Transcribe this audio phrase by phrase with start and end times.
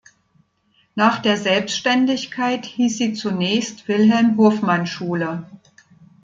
[0.95, 5.45] Nach der Selbstständigkeit hieß sie zunächst "Wilhelm-Hofmann-Schule".